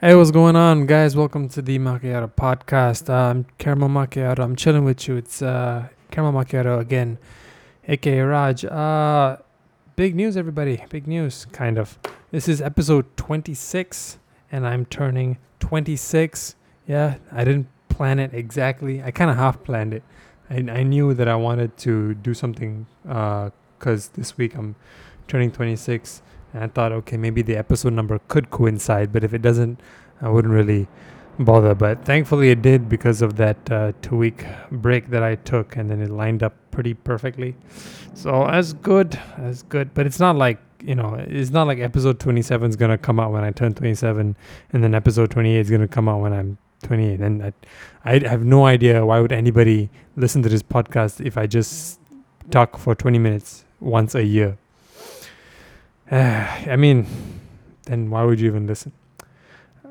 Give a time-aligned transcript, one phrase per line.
[0.00, 1.16] Hey, what's going on, guys?
[1.16, 3.08] Welcome to the Macchiato podcast.
[3.08, 4.40] Uh, I'm Caramel Macchiato.
[4.40, 5.16] I'm chilling with you.
[5.16, 7.18] It's uh, Caramel Macchiato again,
[7.88, 8.64] aka Raj.
[8.64, 9.36] Uh,
[9.96, 10.82] big news, everybody.
[10.90, 11.98] Big news, kind of.
[12.32, 14.18] This is episode 26,
[14.50, 16.56] and I'm turning 26.
[16.86, 19.02] Yeah, I didn't plan it exactly.
[19.02, 20.02] I kind of half planned it.
[20.50, 24.74] I, I knew that I wanted to do something because this week I'm
[25.28, 26.20] turning 26
[26.54, 29.80] and I thought, okay, maybe the episode number could coincide, but if it doesn't,
[30.22, 30.86] I wouldn't really
[31.38, 31.74] bother.
[31.74, 35.90] But thankfully, it did because of that uh, two week break that I took, and
[35.90, 37.56] then it lined up pretty perfectly.
[38.14, 39.92] So, as good, as good.
[39.94, 43.18] But it's not like, you know, it's not like episode 27 is going to come
[43.18, 44.36] out when I turn 27,
[44.72, 47.20] and then episode 28 is going to come out when I'm 28.
[47.20, 47.52] And I,
[48.04, 51.98] I have no idea why would anybody listen to this podcast if I just
[52.50, 54.56] talk for 20 minutes once a year.
[56.10, 57.06] I mean,
[57.84, 58.92] then why would you even listen?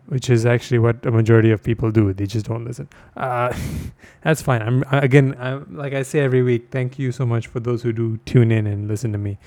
[0.08, 2.13] Which is actually what a majority of people do.
[2.13, 2.88] They just don't listen.
[3.16, 3.55] Uh,
[4.22, 4.61] that's fine.
[4.61, 6.67] I'm again, I'm, like I say every week.
[6.72, 9.38] Thank you so much for those who do tune in and listen to me.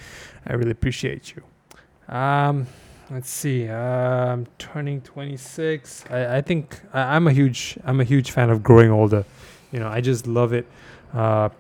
[0.47, 2.15] I really appreciate you.
[2.15, 2.67] Um,
[3.11, 3.69] let's see.
[3.69, 6.05] Uh, I'm turning 26.
[6.11, 9.25] I, I think I, I'm a huge I'm a huge fan of growing older.
[9.73, 10.67] You know, I just love it.
[11.13, 11.51] Uh,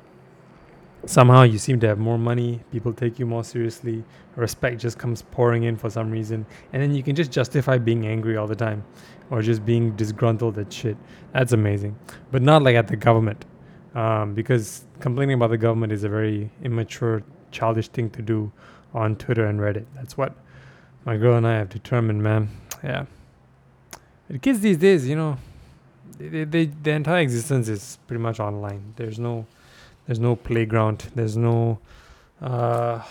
[1.07, 4.05] somehow you seem to have more money people take you more seriously
[4.35, 8.07] respect just comes pouring in for some reason and then you can just justify being
[8.07, 8.85] angry all the time
[9.31, 10.97] or just being disgruntled at shit.
[11.33, 11.98] That's amazing.
[12.31, 13.45] But not like at the government
[13.95, 18.53] um, because complaining about the government is a very immature childish thing to do
[18.95, 19.87] on twitter and reddit.
[19.95, 20.35] That's what
[21.05, 22.48] my girl and i have determined man.
[22.83, 23.07] Yeah.
[24.29, 25.39] The kids these days you know
[26.19, 28.95] they, they, their entire existence is pretty much online.
[28.97, 29.47] There's no
[30.07, 31.11] there's no playground.
[31.15, 31.79] There's no,
[32.41, 33.03] uh,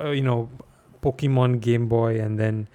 [0.00, 0.48] uh, you know,
[1.02, 2.68] Pokemon Game Boy, and then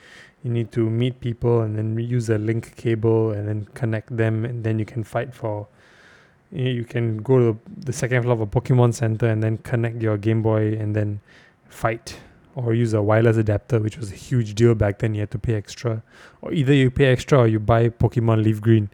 [0.43, 4.45] you need to meet people and then use a link cable and then connect them,
[4.45, 5.67] and then you can fight for.
[6.53, 10.17] You can go to the second floor of a Pokemon Center and then connect your
[10.17, 11.21] Game Boy and then
[11.69, 12.19] fight
[12.55, 15.13] or use a wireless adapter, which was a huge deal back then.
[15.15, 16.03] You had to pay extra,
[16.41, 18.89] or either you pay extra or you buy Pokemon Leaf Green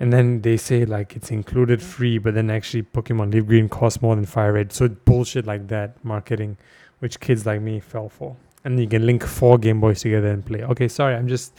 [0.00, 4.02] and then they say like it's included free, but then actually Pokemon Leaf Green costs
[4.02, 4.72] more than Fire Red.
[4.72, 6.56] So bullshit like that marketing,
[6.98, 8.36] which kids like me fell for.
[8.64, 10.62] And you can link four Game Boys together and play.
[10.62, 11.52] Okay, sorry, I'm just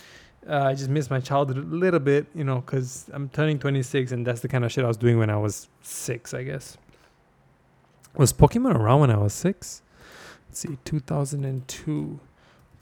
[0.47, 4.11] uh, I just missed my childhood a little bit, you know, because I'm turning 26,
[4.11, 6.77] and that's the kind of shit I was doing when I was six, I guess.
[8.15, 9.81] Was Pokemon around when I was six?
[10.47, 12.19] Let's see, 2002,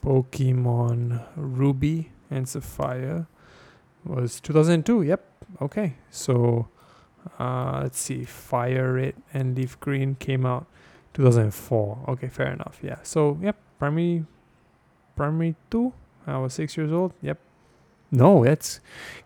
[0.04, 3.26] Pokemon Ruby and Sapphire
[4.04, 5.02] was 2002.
[5.02, 5.24] Yep,
[5.60, 6.68] okay, so
[7.38, 10.66] uh, let's see, Fire Red and Leaf Green came out
[11.14, 12.04] 2004.
[12.08, 12.78] Okay, fair enough.
[12.82, 12.98] Yeah.
[13.02, 14.24] So yep, primary,
[15.16, 15.92] primary two.
[16.26, 17.12] I was six years old.
[17.22, 17.38] Yep.
[18.10, 18.80] No, that's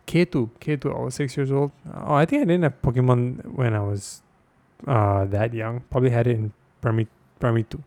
[0.07, 0.51] K2.
[0.61, 0.95] K2.
[0.95, 1.73] I was six years old.
[1.93, 4.23] Oh, I think I didn't have Pokemon when I was
[4.87, 5.81] uh that young.
[5.91, 7.09] Probably had it in primary
[7.41, 7.83] primary two.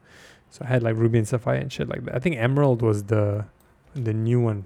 [0.50, 2.16] So I had like Ruby and Sapphire and shit like that.
[2.16, 3.46] I think Emerald was the
[3.94, 4.66] the new one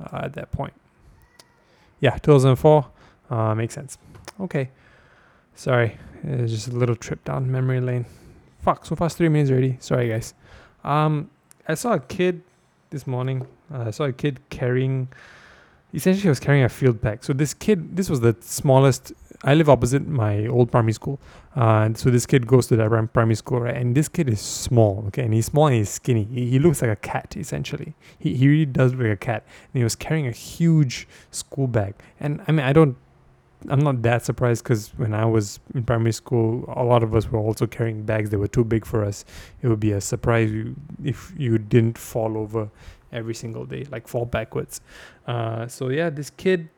[0.00, 0.74] uh, at that point
[2.02, 2.86] yeah, 2004
[3.30, 3.96] uh, makes sense.
[4.40, 4.70] Okay,
[5.54, 8.04] sorry, it's just a little trip down memory lane.
[8.60, 9.78] Fuck, so fast three minutes already.
[9.80, 10.34] Sorry, guys.
[10.84, 11.30] Um,
[11.66, 12.42] I saw a kid
[12.90, 13.46] this morning.
[13.72, 15.08] Uh, I saw a kid carrying.
[15.94, 17.22] Essentially, he was carrying a field pack.
[17.22, 19.12] So this kid, this was the smallest
[19.44, 21.20] I live opposite my old primary school.
[21.56, 23.76] Uh, so this kid goes to that primary school, right?
[23.76, 25.24] And this kid is small, okay?
[25.24, 26.24] And he's small and he's skinny.
[26.24, 27.94] He, he looks like a cat, essentially.
[28.18, 29.44] He, he really does look like a cat.
[29.72, 31.94] And he was carrying a huge school bag.
[32.20, 32.96] And I mean, I don't,
[33.68, 37.30] I'm not that surprised because when I was in primary school, a lot of us
[37.30, 39.24] were also carrying bags that were too big for us.
[39.60, 40.52] It would be a surprise
[41.02, 42.70] if you didn't fall over
[43.12, 44.80] every single day, like fall backwards.
[45.26, 46.68] Uh, so yeah, this kid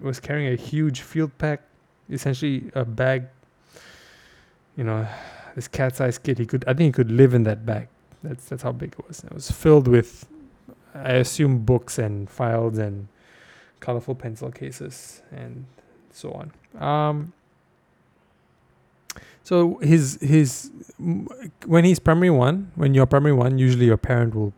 [0.00, 1.62] was carrying a huge field pack
[2.10, 3.26] essentially a bag.
[4.76, 5.06] You know,
[5.54, 6.38] this cat-sized kid.
[6.38, 7.88] He could, I think, he could live in that bag.
[8.22, 9.24] That's that's how big it was.
[9.24, 10.26] It was filled with,
[10.94, 13.08] I assume, books and files and
[13.80, 15.64] colorful pencil cases and
[16.12, 16.52] so on.
[16.82, 17.32] Um,
[19.42, 20.70] so his his
[21.66, 24.52] when he's primary one, when you're primary one, usually your parent will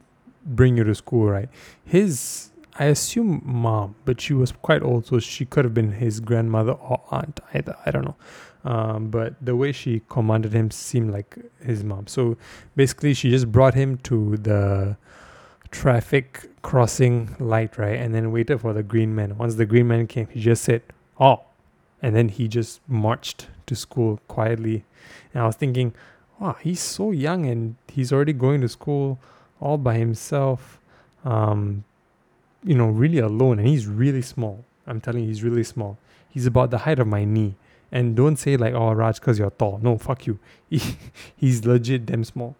[0.44, 1.48] bring you to school, right?
[1.84, 6.20] His I assume mom, but she was quite old, so she could have been his
[6.20, 7.40] grandmother or aunt.
[7.52, 8.16] Either I don't know,
[8.64, 12.06] um, but the way she commanded him seemed like his mom.
[12.06, 12.36] So
[12.74, 14.96] basically, she just brought him to the
[15.70, 19.36] traffic crossing light, right, and then waited for the green man.
[19.36, 20.82] Once the green man came, he just said,
[21.20, 21.42] "Oh,"
[22.00, 24.84] and then he just marched to school quietly.
[25.32, 25.94] And I was thinking,
[26.38, 29.18] wow, he's so young and he's already going to school
[29.60, 30.80] all by himself.
[31.24, 31.84] Um,
[32.64, 34.64] you know, really alone, and he's really small.
[34.86, 35.98] I'm telling you, he's really small.
[36.28, 37.56] He's about the height of my knee.
[37.90, 39.78] And don't say like, oh, Raj, because you're tall.
[39.82, 40.38] No, fuck you.
[40.70, 40.80] He,
[41.36, 42.56] he's legit damn small.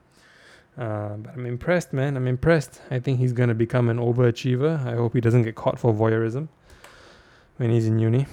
[0.77, 2.17] Uh, but I'm impressed, man.
[2.17, 2.81] I'm impressed.
[2.91, 4.87] I think he's gonna become an overachiever.
[4.87, 6.49] I hope he doesn't get caught for voyeurism
[7.57, 8.27] when he's in uni.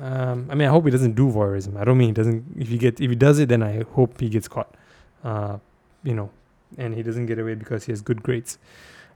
[0.00, 1.76] Um, I mean, I hope he doesn't do voyeurism.
[1.76, 2.44] I don't mean he doesn't.
[2.56, 4.74] If he get, if he does it, then I hope he gets caught.
[5.22, 5.58] Uh,
[6.02, 6.30] you know,
[6.76, 8.58] and he doesn't get away because he has good grades.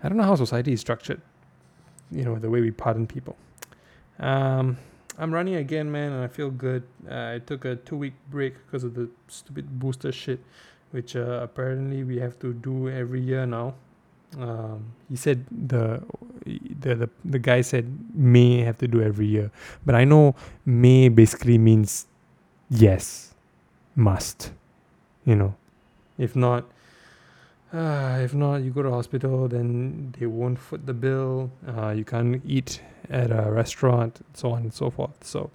[0.03, 1.21] I don't know how society is structured.
[2.11, 3.37] You know, the way we pardon people.
[4.19, 4.77] Um,
[5.19, 6.83] I'm running again, man, and I feel good.
[7.09, 10.41] Uh, I took a two week break because of the stupid booster shit,
[10.93, 13.75] which uh, apparently we have to do every year now.
[14.39, 16.03] Um, he said the,
[16.47, 19.51] the the the guy said may have to do every year,
[19.85, 22.07] but I know may basically means
[22.71, 23.35] yes,
[23.97, 24.53] must.
[25.25, 25.55] You know,
[26.17, 26.65] if not,
[27.73, 31.51] if not, you go to hospital, then they won't foot the bill.
[31.67, 35.25] Uh, you can't eat at a restaurant, so on and so forth.
[35.25, 35.51] So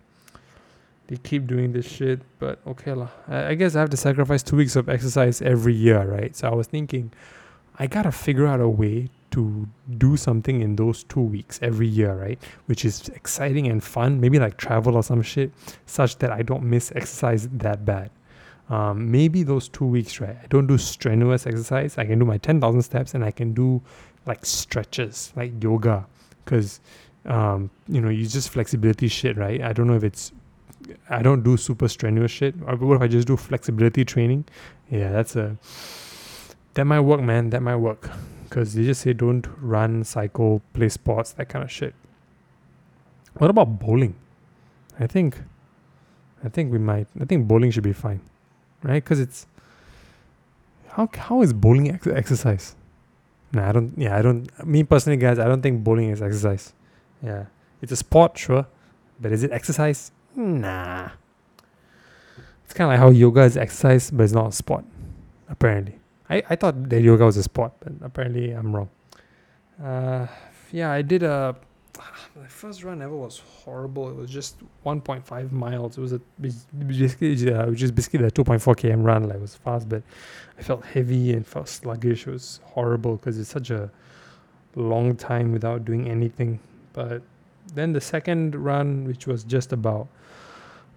[1.07, 3.09] they keep doing this shit, but okay lah.
[3.27, 6.35] I guess I have to sacrifice two weeks of exercise every year, right?
[6.35, 7.11] So I was thinking,
[7.77, 9.67] I gotta figure out a way to
[9.97, 12.39] do something in those two weeks every year, right?
[12.67, 14.21] Which is exciting and fun.
[14.21, 15.51] Maybe like travel or some shit,
[15.85, 18.09] such that I don't miss exercise that bad
[18.69, 20.35] um, maybe those two weeks, right?
[20.41, 21.97] I don't do strenuous exercise.
[21.97, 23.81] I can do my 10,000 steps and I can do
[24.25, 26.07] like stretches, like yoga,
[26.43, 26.79] because,
[27.25, 29.61] um, you know, you just flexibility shit, right?
[29.61, 30.31] I don't know if it's,
[31.09, 32.55] I don't do super strenuous shit.
[32.65, 34.45] Or what if I just do flexibility training?
[34.89, 35.57] Yeah, that's a,
[36.73, 37.51] that might work, man.
[37.51, 38.09] That might work.
[38.43, 41.93] Because they just say don't run, cycle, play sports, that kind of shit.
[43.37, 44.15] What about bowling?
[44.99, 45.37] I think,
[46.43, 48.21] I think we might, I think bowling should be fine
[48.85, 49.03] right?
[49.03, 49.47] Because it's
[50.89, 52.75] how how is bowling ex- exercise?
[53.51, 53.93] Nah, I don't.
[53.97, 54.47] Yeah, I don't.
[54.65, 56.73] Me personally, guys, I don't think bowling is exercise.
[57.23, 57.45] Yeah,
[57.81, 58.65] it's a sport, sure,
[59.19, 60.11] but is it exercise?
[60.35, 61.09] Nah.
[62.63, 64.85] It's kind of like how yoga is exercise, but it's not a sport.
[65.49, 65.99] Apparently,
[66.29, 68.89] I I thought that yoga was a sport, but apparently I'm wrong.
[69.81, 70.27] Uh,
[70.71, 71.55] yeah, I did a
[72.35, 74.09] my first run ever was horrible.
[74.09, 75.97] It was just 1.5 miles.
[75.97, 79.23] It was a basically uh, just basically a 2.4 km run.
[79.23, 80.03] Like it was fast, but
[80.57, 82.27] I felt heavy and felt sluggish.
[82.27, 83.89] It was horrible because it's such a
[84.75, 86.59] long time without doing anything.
[86.93, 87.21] But
[87.73, 90.07] then the second run, which was just about,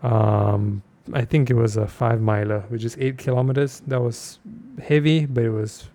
[0.02, 3.82] um, I think it was a five miler, which is eight kilometers.
[3.86, 4.38] That was
[4.82, 5.88] heavy, but it was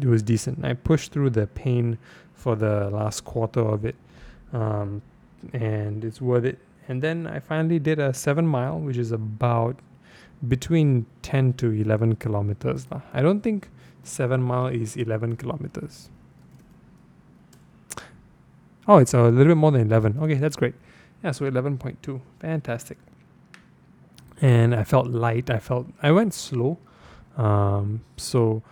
[0.00, 0.64] it was decent.
[0.64, 1.98] I pushed through the pain
[2.34, 3.96] for the last quarter of it
[4.52, 5.02] um,
[5.52, 6.58] and it's worth it.
[6.88, 9.76] And then I finally did a seven mile, which is about
[10.46, 12.86] between 10 to 11 kilometers.
[13.12, 13.68] I don't think
[14.02, 16.10] seven mile is 11 kilometers.
[18.86, 20.18] Oh, it's a little bit more than 11.
[20.18, 20.74] Okay, that's great.
[21.22, 22.20] Yeah, so 11.2.
[22.40, 22.96] Fantastic.
[24.40, 25.50] And I felt light.
[25.50, 26.78] I felt, I went slow.
[27.36, 28.62] Um, so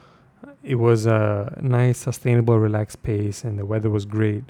[0.63, 4.45] it was a nice, sustainable, relaxed pace, and the weather was great.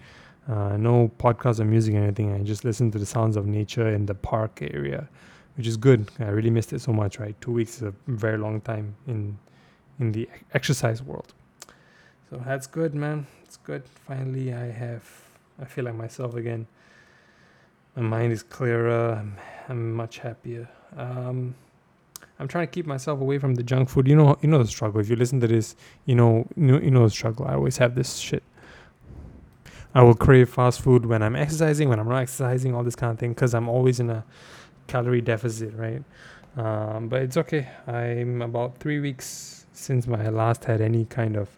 [0.49, 2.33] Uh, no podcast or music or anything.
[2.33, 5.09] I just listen to the sounds of nature in the park area,
[5.57, 6.09] which is good.
[6.21, 7.19] I really missed it so much.
[7.19, 9.39] Right, two weeks is a very long time in
[9.99, 11.35] in the exercise world.
[12.31, 13.27] So that's good, man.
[13.45, 13.83] It's good.
[14.07, 15.05] Finally, I have.
[15.61, 16.67] I feel like myself again.
[17.97, 19.15] My mind is clearer.
[19.15, 19.37] I'm,
[19.69, 20.69] I'm much happier.
[20.97, 21.55] Um,
[22.38, 24.07] I'm trying to keep myself away from the junk food.
[24.07, 25.00] You know, you know the struggle.
[25.00, 27.47] If you listen to this, you know, you know, you know the struggle.
[27.47, 28.43] I always have this shit.
[29.97, 33.11] I will crave fast food when I'm exercising, when I'm not exercising, all this kind
[33.12, 34.25] of thing, because I'm always in a
[34.88, 36.03] calorie deficit, right?
[36.59, 37.67] Um, but it's okay.
[37.87, 41.49] I'm about three weeks since my last had any kind of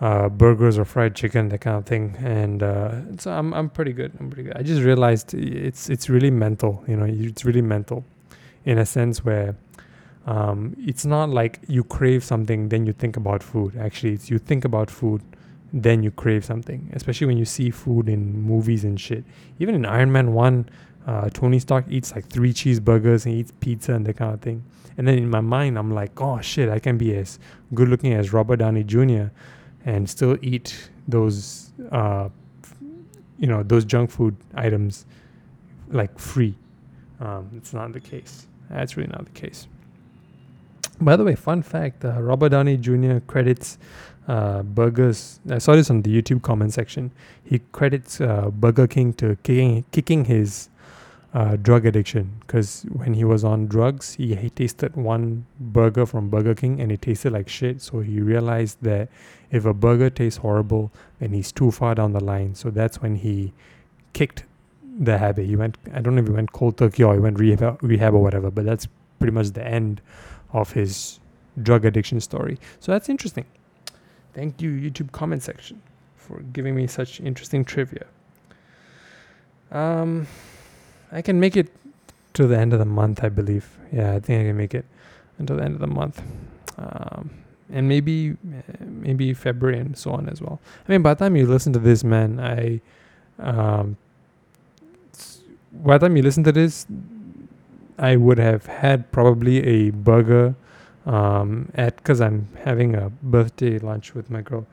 [0.00, 3.94] uh, burgers or fried chicken, that kind of thing, and uh, so I'm I'm pretty
[3.94, 4.12] good.
[4.20, 4.56] I'm pretty good.
[4.56, 6.84] I just realized it's it's really mental.
[6.86, 8.04] You know, it's really mental,
[8.64, 9.56] in a sense where.
[10.26, 13.74] Um, it's not like you crave something, then you think about food.
[13.76, 15.22] Actually, it's you think about food,
[15.72, 19.24] then you crave something, especially when you see food in movies and shit.
[19.58, 20.68] Even in Iron Man 1,
[21.06, 24.64] uh, Tony Stark eats like three cheeseburgers and eats pizza and that kind of thing.
[24.98, 27.38] And then in my mind, I'm like, oh shit, I can be as
[27.74, 29.26] good looking as Robert Downey Jr.
[29.84, 32.28] and still eat those, uh,
[33.38, 35.06] you know, those junk food items
[35.88, 36.54] like free.
[37.20, 38.46] Um, it's not the case.
[38.68, 39.68] That's really not the case.
[41.00, 43.18] By the way, fun fact: uh, Robert Downey Jr.
[43.26, 43.78] credits
[44.30, 45.40] uh, burgers.
[45.50, 47.10] I saw this on the YouTube comment section.
[47.42, 50.68] He credits uh, Burger King to kicking, kicking his
[51.34, 56.28] uh, drug addiction because when he was on drugs, he, he tasted one burger from
[56.30, 57.82] Burger King and it tasted like shit.
[57.82, 59.08] So he realized that
[59.50, 62.54] if a burger tastes horrible, then he's too far down the line.
[62.54, 63.52] So that's when he
[64.12, 64.44] kicked
[65.00, 65.46] the habit.
[65.46, 68.14] He went, I don't know if he went cold turkey or he went rehab, rehab
[68.14, 68.86] or whatever, but that's
[69.18, 70.00] pretty much the end
[70.52, 71.18] of his
[71.60, 72.60] drug addiction story.
[72.78, 73.44] So that's interesting.
[74.40, 75.82] Thank you, YouTube comment section,
[76.16, 78.06] for giving me such interesting trivia.
[79.70, 80.26] Um,
[81.12, 81.68] I can make it
[82.32, 83.68] to the end of the month, I believe.
[83.92, 84.86] Yeah, I think I can make it
[85.36, 86.22] until the end of the month.
[86.78, 87.28] Um,
[87.70, 88.38] and maybe
[88.80, 90.58] maybe February and so on as well.
[90.88, 92.80] I mean, by the time you listen to this, man, I
[93.40, 93.98] um,
[95.84, 96.86] by the time you listen to this,
[97.98, 100.54] I would have had probably a burger
[101.06, 104.66] um, at because I'm having a birthday lunch with my girl,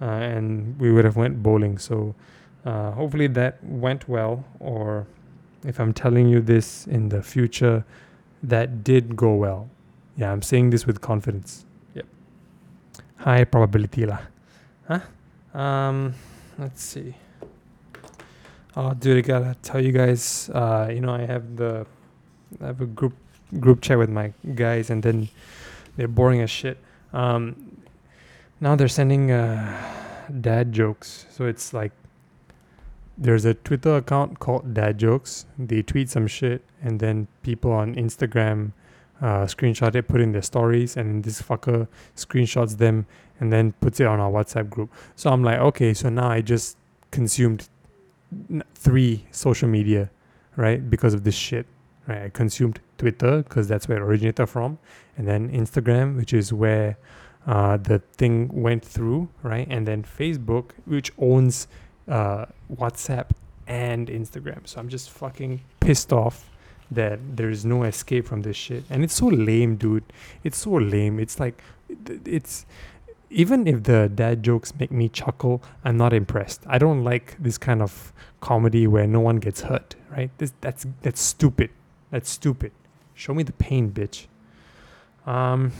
[0.00, 1.78] uh, and we would have went bowling.
[1.78, 2.14] So
[2.64, 5.06] uh, hopefully that went well, or
[5.64, 7.84] if I'm telling you this in the future,
[8.42, 9.68] that did go well.
[10.16, 11.64] Yeah, I'm saying this with confidence.
[11.94, 12.06] Yep.
[13.16, 14.20] High probability lah.
[14.86, 15.00] Huh?
[15.58, 16.14] Um,
[16.58, 17.14] let's see.
[18.76, 20.50] Oh, dude, I gotta tell you guys.
[20.52, 21.86] Uh, you know, I have the,
[22.60, 23.14] I have a group
[23.60, 25.28] group chat with my guys, and then
[25.96, 26.78] they're boring as shit.
[27.12, 27.82] Um,
[28.60, 31.92] now they're sending uh, dad jokes, so it's like
[33.16, 35.46] there's a Twitter account called Dad Jokes.
[35.58, 38.72] They tweet some shit, and then people on Instagram
[39.20, 41.86] uh, screenshot it, put in their stories, and this fucker
[42.16, 43.06] screenshots them
[43.40, 44.92] and then puts it on our WhatsApp group.
[45.16, 46.76] So I'm like, okay, so now I just
[47.10, 47.68] consumed
[48.74, 50.10] three social media,
[50.56, 50.88] right?
[50.88, 51.66] Because of this shit,
[52.06, 52.22] right?
[52.24, 54.78] I consumed Twitter because that's where it originated from,
[55.16, 56.96] and then Instagram, which is where
[57.46, 59.66] uh, the thing went through, right?
[59.70, 61.68] And then Facebook, which owns
[62.08, 63.30] uh, WhatsApp
[63.66, 64.66] and Instagram.
[64.66, 66.50] So I'm just fucking pissed off
[66.90, 68.84] that there is no escape from this shit.
[68.90, 70.04] And it's so lame, dude.
[70.42, 71.18] It's so lame.
[71.18, 71.62] It's like,
[72.24, 72.66] it's
[73.30, 76.62] even if the dad jokes make me chuckle, I'm not impressed.
[76.66, 80.30] I don't like this kind of comedy where no one gets hurt, right?
[80.38, 81.70] This that's that's stupid.
[82.14, 82.70] That's stupid.
[83.14, 84.26] Show me the pain, bitch.
[85.26, 85.72] Um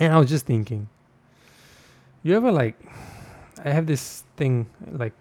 [0.00, 0.88] and I was just thinking,
[2.22, 2.76] you ever like
[3.62, 5.12] I have this thing like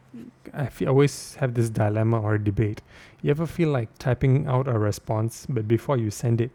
[0.53, 2.81] I feel, always have this dilemma or debate.
[3.21, 6.51] You ever feel like typing out a response, but before you send it,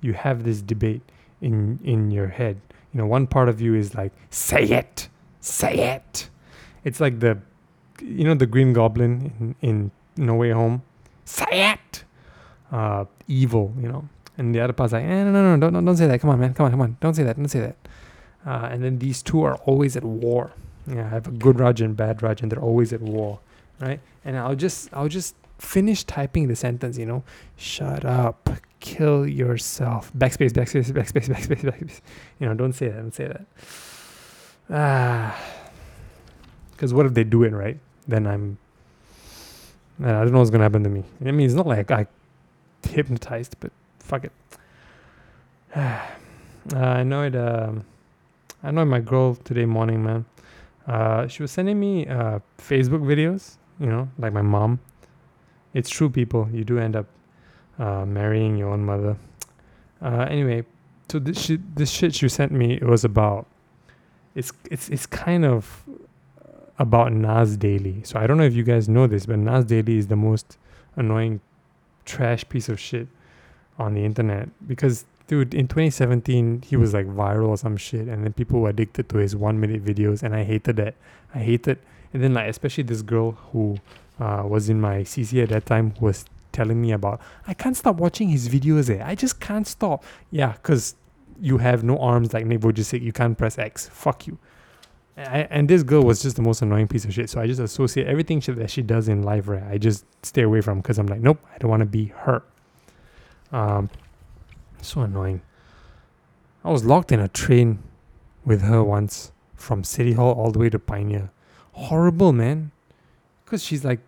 [0.00, 1.02] you have this debate
[1.40, 2.60] in in your head.
[2.92, 6.28] You know, one part of you is like, "Say it, say it."
[6.82, 7.38] It's like the,
[8.02, 10.82] you know, the Green Goblin in in No Way Home.
[11.24, 12.04] Say it.
[12.70, 14.08] Uh, evil, you know.
[14.38, 16.20] And the other part's like, eh, no, no, no, don't, don't, say that.
[16.20, 16.54] Come on, man.
[16.54, 16.96] Come on, come on.
[17.00, 17.36] Don't say that.
[17.36, 17.76] Don't say that.
[18.46, 20.52] Uh, and then these two are always at war
[20.86, 23.40] yeah, I have a good Raj and bad Raj, and they're always at war,
[23.80, 24.00] right?
[24.24, 27.22] And I'll just I'll just finish typing the sentence, you know,
[27.56, 28.48] shut up,
[28.80, 32.00] kill yourself, backspace, backspace, backspace, backspace, backspace.
[32.38, 33.46] You know, don't say that, don't say that.
[34.70, 35.38] Ah,
[36.72, 37.78] because what if they do it right?
[38.08, 38.58] Then I'm.
[40.02, 41.04] I don't know what's gonna happen to me.
[41.24, 42.06] I mean, it's not like I
[42.90, 44.32] hypnotized, but fuck it.
[45.74, 46.00] uh,
[46.72, 47.36] I know it.
[47.36, 47.84] Um,
[48.62, 50.24] I know my girl today morning, man.
[50.86, 54.80] Uh, she was sending me uh, Facebook videos, you know, like my mom.
[55.72, 56.48] It's true, people.
[56.52, 57.06] You do end up
[57.78, 59.16] uh, marrying your own mother.
[60.02, 60.64] Uh, anyway,
[61.08, 63.46] so this shit, this shit she sent me, it was about.
[64.34, 65.84] It's it's it's kind of
[66.78, 68.02] about Nas Daily.
[68.04, 70.56] So I don't know if you guys know this, but Nas Daily is the most
[70.96, 71.40] annoying
[72.04, 73.08] trash piece of shit
[73.78, 78.24] on the internet because dude, in 2017, he was like viral or some shit, and
[78.24, 80.96] then people were addicted to his one minute videos, and I hated that.
[81.32, 81.78] I hated,
[82.12, 83.78] and then like especially this girl who
[84.18, 87.96] uh, was in my CC at that time was telling me about I can't stop
[87.96, 88.90] watching his videos.
[88.90, 90.02] Eh, I just can't stop.
[90.32, 90.96] Yeah, cause
[91.40, 93.00] you have no arms like Nick Vujicic.
[93.00, 93.88] You can't press X.
[93.88, 94.36] Fuck you.
[95.16, 97.28] And this girl was just the most annoying piece of shit.
[97.28, 99.62] So I just associate everything she, that she does in life, right?
[99.62, 102.42] I just stay away from because I'm like, nope, I don't want to be her.
[103.52, 103.90] Um,
[104.80, 105.42] so annoying.
[106.64, 107.82] I was locked in a train
[108.44, 111.30] with her once from City Hall all the way to Pioneer.
[111.72, 112.70] Horrible, man.
[113.44, 114.00] Because she's like,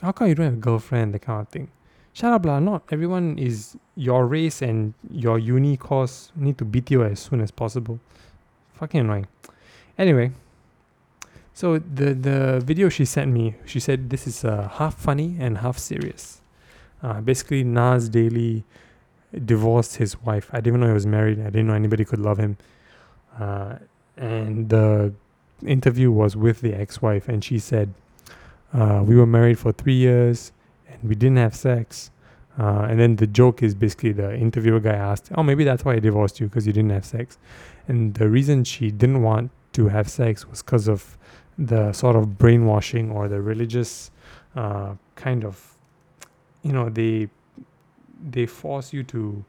[0.00, 1.14] how come you don't have a girlfriend?
[1.14, 1.70] That kind of thing.
[2.12, 2.58] Shut up, lah.
[2.58, 7.40] Not everyone is your race and your uni course need to beat you as soon
[7.40, 8.00] as possible.
[8.74, 9.26] Fucking annoying.
[9.98, 10.32] Anyway,
[11.54, 15.58] so the the video she sent me, she said this is uh, half funny and
[15.58, 16.40] half serious.
[17.02, 18.64] Uh, basically, Nas Daily
[19.44, 20.48] divorced his wife.
[20.52, 21.40] I didn't know he was married.
[21.40, 22.56] I didn't know anybody could love him.
[23.38, 23.76] Uh,
[24.16, 25.12] and the
[25.66, 27.92] interview was with the ex-wife, and she said,
[28.72, 30.52] uh, "We were married for three years,
[30.88, 32.10] and we didn't have sex.
[32.58, 35.94] Uh, and then the joke is basically the interviewer guy asked, "Oh, maybe that's why
[35.94, 37.38] I divorced you because you didn't have sex."
[37.88, 41.16] And the reason she didn't want to have sex was because of
[41.58, 44.10] the sort of brainwashing or the religious
[44.56, 45.76] uh, kind of,
[46.62, 47.28] you know, they
[48.30, 49.44] they force you to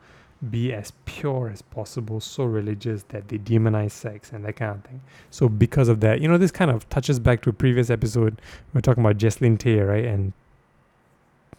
[0.50, 4.84] be as pure as possible, so religious that they demonize sex and that kind of
[4.84, 5.01] thing.
[5.30, 8.42] So because of that, you know, this kind of touches back to a previous episode.
[8.74, 10.06] We are talking about Jesslyn Tay, right?
[10.06, 10.34] And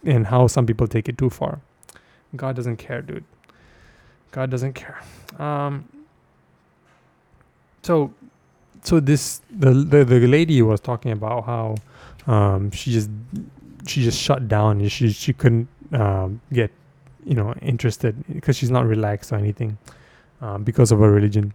[0.04, 1.61] and how some people take it too far.
[2.37, 3.25] God doesn't care, dude.
[4.33, 5.00] God doesn't care.
[5.38, 5.88] Um
[7.83, 8.12] so
[8.85, 11.75] so this the, the the lady was talking about how
[12.26, 13.11] um she just
[13.87, 14.87] she just shut down.
[14.88, 16.71] She she couldn't um, get
[17.25, 19.79] you know interested because she's not relaxed or anything
[20.41, 21.55] um, because of her religion.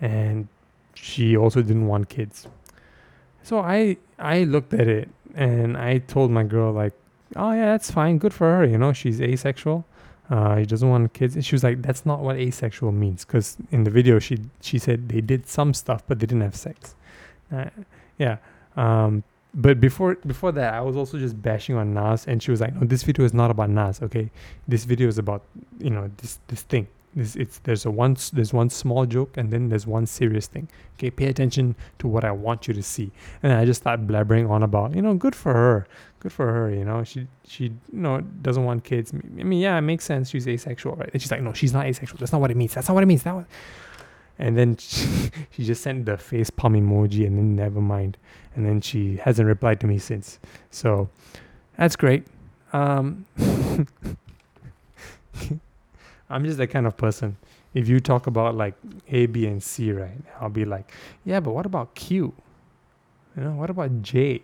[0.00, 0.48] And
[0.94, 2.46] she also didn't want kids.
[3.42, 6.92] So i i looked at it and i told my girl like
[7.36, 8.18] oh yeah that's fine.
[8.18, 8.64] Good for her.
[8.64, 9.84] You know she's asexual
[10.30, 13.56] uh, she doesn't want kids and she was like that's not what asexual means because
[13.70, 16.94] in the video she she said they did some stuff but they didn't have sex
[17.52, 17.64] uh,
[18.18, 18.36] yeah
[18.76, 22.60] um, but before before that, I was also just bashing on Nas, and she was
[22.60, 24.00] like, "No, this video is not about Nas.
[24.02, 24.30] Okay,
[24.68, 25.42] this video is about
[25.78, 26.86] you know this this thing.
[27.14, 30.68] This it's there's a one there's one small joke, and then there's one serious thing.
[30.94, 33.10] Okay, pay attention to what I want you to see."
[33.42, 35.86] And I just start blabbering on about you know, good for her,
[36.20, 36.70] good for her.
[36.70, 39.12] You know, she she you know doesn't want kids.
[39.12, 40.30] I mean, yeah, it makes sense.
[40.30, 41.10] She's asexual, right?
[41.12, 42.18] And she's like, "No, she's not asexual.
[42.18, 42.74] That's not what it means.
[42.74, 43.22] That's not what it means.
[43.22, 43.46] That."
[44.40, 48.16] And then she, she just sent the face palm emoji, and then never mind
[48.58, 50.40] and then she hasn't replied to me since.
[50.72, 51.08] So
[51.76, 52.26] that's great.
[52.72, 53.24] Um,
[56.30, 57.36] I'm just that kind of person.
[57.74, 58.74] If you talk about like
[59.08, 60.92] A, B, and C, right, I'll be like,
[61.24, 62.34] yeah, but what about Q?
[63.36, 64.42] You know, what about J?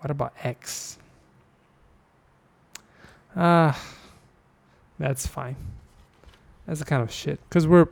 [0.00, 0.98] What about X?
[3.36, 3.78] Ah, uh,
[4.98, 5.56] that's fine.
[6.66, 7.40] That's the kind of shit.
[7.48, 7.88] Because we're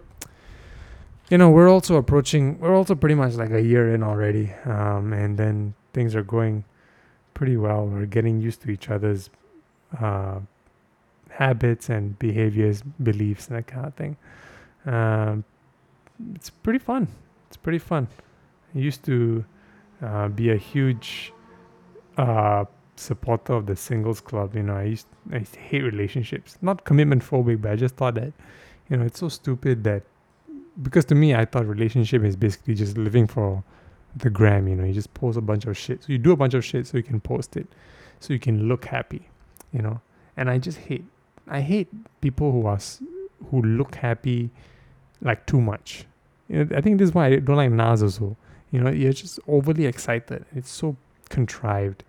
[1.30, 5.12] you know we're also approaching we're also pretty much like a year in already um,
[5.12, 6.64] and then things are going
[7.34, 9.30] pretty well we're getting used to each other's
[10.00, 10.38] uh,
[11.36, 14.16] habits and behaviors beliefs and that kind of thing
[14.86, 15.44] um,
[16.34, 17.08] it's pretty fun
[17.48, 18.08] it's pretty fun
[18.74, 19.44] i used to
[20.02, 21.32] uh, be a huge
[22.16, 22.64] uh,
[22.96, 26.84] supporter of the singles club you know i used, I used to hate relationships not
[26.84, 28.32] commitment phobic but i just thought that
[28.88, 30.02] you know it's so stupid that
[30.82, 33.62] because to me, I thought relationship is basically just living for
[34.16, 34.68] the gram.
[34.68, 36.02] You know, you just post a bunch of shit.
[36.04, 37.66] So you do a bunch of shit so you can post it,
[38.20, 39.28] so you can look happy.
[39.72, 40.00] You know,
[40.36, 41.04] and I just hate,
[41.48, 41.88] I hate
[42.20, 42.78] people who are
[43.50, 44.50] who look happy,
[45.22, 46.06] like too much.
[46.48, 48.36] You know, I think this is why I don't like Nas also.
[48.70, 50.44] You know, you're just overly excited.
[50.54, 50.96] It's so
[51.28, 52.02] contrived.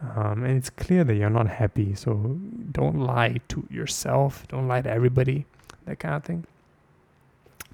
[0.00, 1.94] Um, and it's clear that you're not happy.
[1.94, 2.38] So
[2.72, 4.46] don't lie to yourself.
[4.48, 5.46] Don't lie to everybody.
[5.86, 6.46] That kind of thing.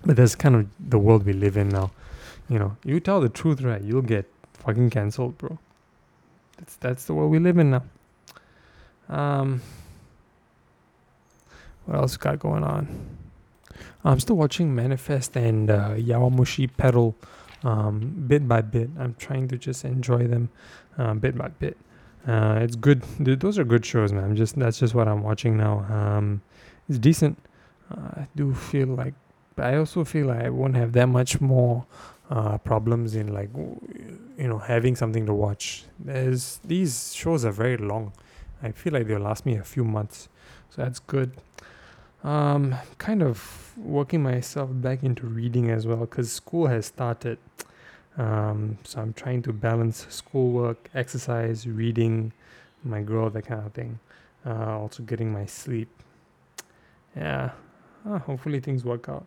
[0.04, 1.90] But that's kind of the world we live in now.
[2.48, 3.82] You know, you tell the truth, right?
[3.82, 5.58] You'll get fucking cancelled, bro.
[6.58, 7.82] That's that's the world we live in now.
[9.08, 9.62] Um,
[11.86, 13.16] what else got going on?
[14.04, 17.14] I'm still watching Manifest and uh, Yowamushi Pedal
[17.62, 18.90] um, bit by bit.
[18.98, 20.50] I'm trying to just enjoy them
[20.98, 21.76] uh, bit by bit.
[22.26, 23.02] Uh, it's good.
[23.18, 24.24] those are good shows, man.
[24.24, 25.80] I'm just that's just what I'm watching now.
[25.88, 26.42] Um,
[26.88, 27.38] it's decent.
[27.90, 29.14] I do feel like
[29.54, 31.84] but I also feel like I won't have that much more
[32.30, 35.84] uh, problems in like you know having something to watch.
[35.98, 38.12] There's these shows are very long.
[38.62, 40.28] I feel like they'll last me a few months,
[40.70, 41.32] so that's good.
[42.24, 47.38] Um, kind of working myself back into reading as well because school has started.
[48.16, 52.32] Um, so I'm trying to balance schoolwork, exercise, reading,
[52.84, 53.98] my growth, that kind of thing.
[54.46, 55.88] Uh, also getting my sleep.
[57.16, 57.50] Yeah,
[58.08, 59.26] uh, hopefully things work out.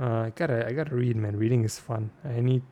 [0.00, 1.36] Uh, I gotta I gotta read, man.
[1.36, 2.10] Reading is fun.
[2.24, 2.62] I need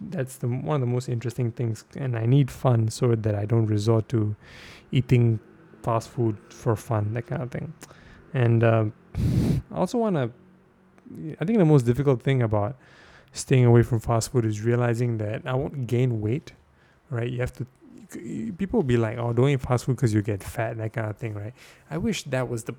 [0.00, 3.44] that's the one of the most interesting things, and I need fun so that I
[3.44, 4.34] don't resort to
[4.90, 5.38] eating
[5.82, 7.72] fast food for fun, that kind of thing.
[8.32, 10.30] And uh, I also want to.
[11.40, 12.76] I think the most difficult thing about
[13.32, 16.52] staying away from fast food is realizing that I won't gain weight.
[17.10, 17.30] Right?
[17.30, 17.66] You have to.
[18.58, 21.10] People will be like, "Oh, don't eat fast food because you get fat," that kind
[21.10, 21.52] of thing, right?
[21.90, 22.74] I wish that was the.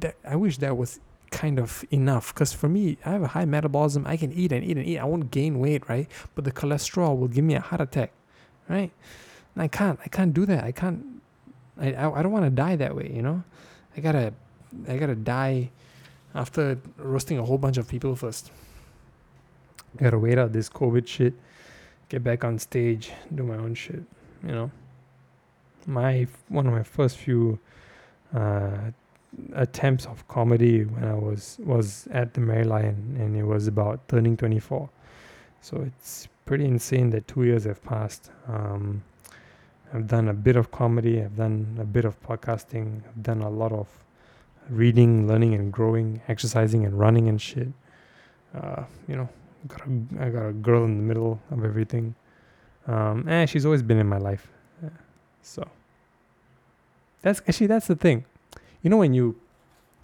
[0.00, 1.00] That I wish that was
[1.30, 4.64] kind of enough because for me i have a high metabolism i can eat and
[4.64, 7.60] eat and eat i won't gain weight right but the cholesterol will give me a
[7.60, 8.10] heart attack
[8.68, 8.90] right
[9.54, 11.04] and i can't i can't do that i can't
[11.80, 13.44] i i, I don't want to die that way you know
[13.96, 14.34] i gotta
[14.88, 15.70] i gotta die
[16.34, 18.50] after roasting a whole bunch of people first
[19.98, 21.34] I gotta wait out this covid shit
[22.08, 24.02] get back on stage do my own shit
[24.44, 24.70] you know
[25.86, 27.58] my one of my first few
[28.34, 28.90] uh,
[29.54, 34.06] attempts of comedy when I was was at the Merry Lion, and it was about
[34.08, 34.88] turning 24.
[35.60, 38.30] So it's pretty insane that two years have passed.
[38.48, 39.02] Um,
[39.92, 41.22] I've done a bit of comedy.
[41.22, 43.02] I've done a bit of podcasting.
[43.06, 43.88] I've done a lot of
[44.70, 47.68] reading, learning, and growing, exercising, and running and shit.
[48.54, 49.28] Uh, you know,
[49.68, 52.14] got a, I got a girl in the middle of everything.
[52.86, 54.50] Um, and she's always been in my life.
[54.82, 54.88] Yeah.
[55.42, 55.68] So
[57.22, 58.24] that's actually that's the thing.
[58.82, 59.36] You know when you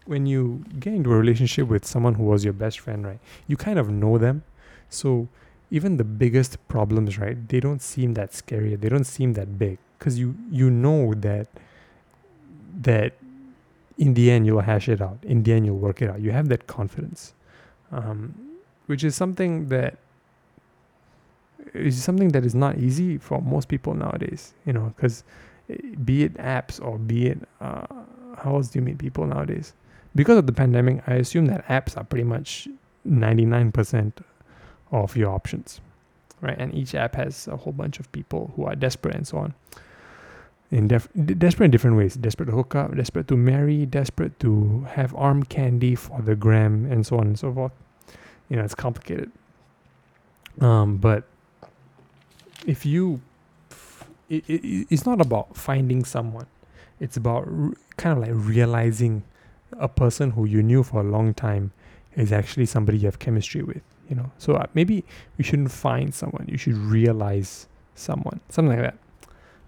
[0.04, 3.18] when you get into a relationship with someone who was your best friend, right?
[3.46, 4.44] You kind of know them.
[4.88, 5.28] So
[5.70, 7.48] even the biggest problems, right?
[7.48, 8.76] They don't seem that scary.
[8.76, 11.48] They don't seem that big because you you know that
[12.82, 13.14] that
[13.98, 15.18] in the end you'll hash it out.
[15.22, 16.20] In the end you'll work it out.
[16.20, 17.34] You have that confidence,
[17.92, 18.34] um,
[18.86, 19.98] which is something that
[21.74, 24.54] is something that is not easy for most people nowadays.
[24.66, 25.24] You know, because
[25.70, 27.86] eh, be it apps or be it uh,
[28.36, 29.72] how else do you meet people nowadays?
[30.14, 32.68] Because of the pandemic, I assume that apps are pretty much
[33.04, 34.20] ninety nine percent
[34.92, 35.80] of your options,
[36.40, 36.56] right?
[36.58, 39.54] And each app has a whole bunch of people who are desperate and so on.
[40.70, 44.86] In def- desperate in different ways, desperate to hook up, desperate to marry, desperate to
[44.90, 47.72] have arm candy for the gram, and so on and so forth.
[48.48, 49.30] You know, it's complicated.
[50.60, 51.24] Um, but
[52.66, 53.20] if you,
[54.28, 56.46] it, it, it's not about finding someone.
[56.98, 59.22] It's about re- kind of like realizing
[59.72, 61.72] a person who you knew for a long time
[62.14, 65.04] is actually somebody you have chemistry with you know so uh, maybe
[65.36, 68.98] you shouldn't find someone you should realize someone something like that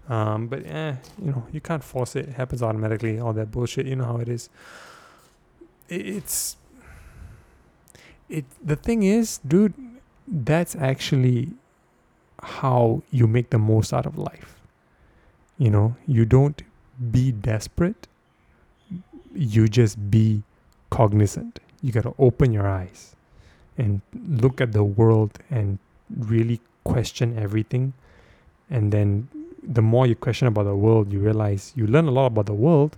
[0.09, 2.29] um, but eh, you know you can't force it.
[2.29, 3.85] It happens automatically all that bullshit.
[3.85, 4.49] You know how it is.
[5.87, 6.57] It, it's
[8.27, 9.73] it the thing is dude
[10.27, 11.49] that's actually
[12.41, 14.59] how you make the most out of life.
[15.57, 16.61] You know you don't
[17.11, 18.07] be desperate.
[19.33, 20.41] You just be
[20.89, 21.59] cognizant.
[21.81, 23.15] You got to open your eyes
[23.77, 25.77] and look at the world and
[26.17, 27.93] really question everything.
[28.69, 29.29] And then
[29.63, 32.53] the more you question about the world, you realize you learn a lot about the
[32.53, 32.97] world,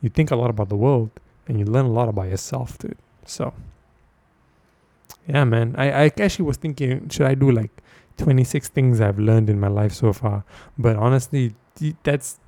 [0.00, 1.10] you think a lot about the world,
[1.46, 2.96] and you learn a lot about yourself, dude.
[3.24, 3.52] So,
[5.26, 5.74] yeah, man.
[5.76, 7.70] I, I actually was thinking, should I do like
[8.18, 10.44] 26 things I've learned in my life so far?
[10.76, 11.54] But honestly,
[12.02, 12.38] that's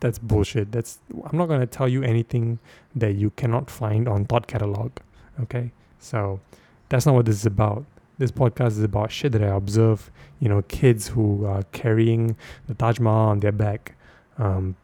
[0.00, 0.72] that's bullshit.
[0.72, 2.58] That's I'm not gonna tell you anything
[2.94, 4.92] that you cannot find on Thought Catalog.
[5.40, 6.40] Okay, so
[6.88, 7.84] that's not what this is about.
[8.18, 10.10] This podcast is about shit that I observe.
[10.40, 13.94] You know, kids who are carrying the Taj Mahal on their back.
[14.38, 14.76] Um,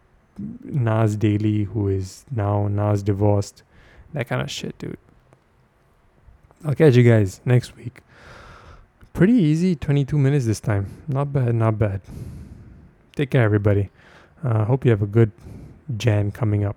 [0.64, 3.62] Nas Daily, who is now Nas divorced.
[4.12, 4.98] That kind of shit, dude.
[6.64, 8.00] I'll catch you guys next week.
[9.12, 10.86] Pretty easy, 22 minutes this time.
[11.08, 12.00] Not bad, not bad.
[13.16, 13.90] Take care, everybody.
[14.42, 15.32] Uh, hope you have a good
[15.96, 16.76] Jan coming up.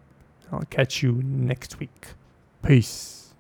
[0.51, 2.07] I'll catch you next week.
[2.61, 3.22] Peace.